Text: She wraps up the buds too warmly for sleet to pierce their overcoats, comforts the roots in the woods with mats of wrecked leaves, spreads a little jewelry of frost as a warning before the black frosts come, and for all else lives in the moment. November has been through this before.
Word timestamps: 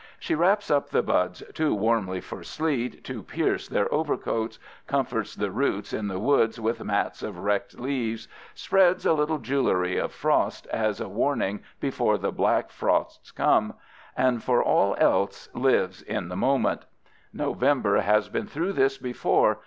She 0.19 0.33
wraps 0.33 0.71
up 0.71 0.89
the 0.89 1.03
buds 1.03 1.43
too 1.53 1.75
warmly 1.75 2.21
for 2.21 2.41
sleet 2.43 3.03
to 3.03 3.21
pierce 3.21 3.67
their 3.67 3.85
overcoats, 3.93 4.57
comforts 4.87 5.35
the 5.35 5.51
roots 5.51 5.93
in 5.93 6.07
the 6.07 6.17
woods 6.17 6.59
with 6.59 6.83
mats 6.83 7.21
of 7.21 7.37
wrecked 7.37 7.79
leaves, 7.79 8.27
spreads 8.55 9.05
a 9.05 9.13
little 9.13 9.37
jewelry 9.37 9.97
of 9.99 10.11
frost 10.11 10.65
as 10.73 10.99
a 10.99 11.07
warning 11.07 11.59
before 11.79 12.17
the 12.17 12.31
black 12.31 12.71
frosts 12.71 13.29
come, 13.29 13.75
and 14.17 14.43
for 14.43 14.63
all 14.63 14.95
else 14.97 15.49
lives 15.53 16.01
in 16.01 16.29
the 16.29 16.35
moment. 16.35 16.81
November 17.31 17.99
has 18.01 18.27
been 18.27 18.47
through 18.47 18.73
this 18.73 18.97
before. 18.97 19.59